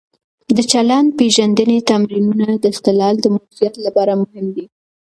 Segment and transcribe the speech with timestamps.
[0.57, 4.65] د چلند-پېژندنې تمرینونه د اختلال د مدیریت لپاره مهم دي.